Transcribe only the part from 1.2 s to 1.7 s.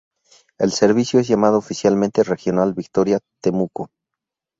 llamado